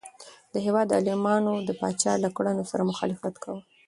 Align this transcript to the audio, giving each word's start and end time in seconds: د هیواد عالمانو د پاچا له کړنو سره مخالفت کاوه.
د 0.53 0.55
هیواد 0.65 0.87
عالمانو 0.97 1.53
د 1.67 1.69
پاچا 1.79 2.13
له 2.23 2.29
کړنو 2.35 2.63
سره 2.71 2.87
مخالفت 2.91 3.35
کاوه. 3.43 3.61